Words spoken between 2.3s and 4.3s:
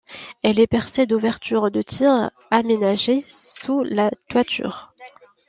aménagées sous la